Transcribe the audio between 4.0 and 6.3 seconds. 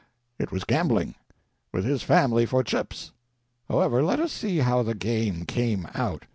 let us see how the game came out.